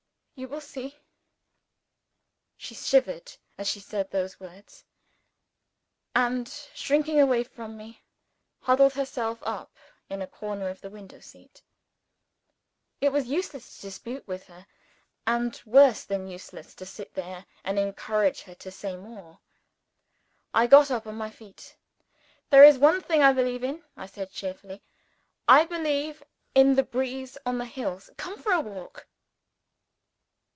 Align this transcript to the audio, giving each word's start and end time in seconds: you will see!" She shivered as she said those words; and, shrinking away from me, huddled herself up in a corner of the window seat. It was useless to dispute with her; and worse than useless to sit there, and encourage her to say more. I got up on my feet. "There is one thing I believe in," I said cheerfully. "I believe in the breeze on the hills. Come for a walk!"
you 0.35 0.47
will 0.47 0.59
see!" 0.59 0.97
She 2.57 2.73
shivered 2.73 3.31
as 3.59 3.67
she 3.69 3.79
said 3.79 4.09
those 4.09 4.39
words; 4.39 4.83
and, 6.15 6.49
shrinking 6.73 7.19
away 7.19 7.43
from 7.43 7.77
me, 7.77 8.01
huddled 8.61 8.93
herself 8.93 9.37
up 9.43 9.75
in 10.09 10.19
a 10.19 10.25
corner 10.25 10.69
of 10.69 10.81
the 10.81 10.89
window 10.89 11.19
seat. 11.19 11.61
It 13.01 13.11
was 13.11 13.27
useless 13.27 13.75
to 13.75 13.81
dispute 13.83 14.27
with 14.27 14.45
her; 14.45 14.65
and 15.27 15.61
worse 15.63 16.05
than 16.05 16.27
useless 16.27 16.73
to 16.73 16.87
sit 16.87 17.13
there, 17.13 17.45
and 17.63 17.77
encourage 17.77 18.41
her 18.41 18.55
to 18.55 18.71
say 18.71 18.95
more. 18.97 19.37
I 20.55 20.65
got 20.65 20.89
up 20.89 21.05
on 21.05 21.13
my 21.17 21.29
feet. 21.29 21.75
"There 22.49 22.63
is 22.63 22.79
one 22.79 23.03
thing 23.03 23.21
I 23.21 23.31
believe 23.31 23.63
in," 23.63 23.83
I 23.95 24.07
said 24.07 24.31
cheerfully. 24.31 24.81
"I 25.47 25.65
believe 25.65 26.23
in 26.55 26.73
the 26.73 26.83
breeze 26.83 27.37
on 27.45 27.59
the 27.59 27.65
hills. 27.65 28.09
Come 28.17 28.41
for 28.41 28.51
a 28.53 28.59
walk!" 28.61 29.05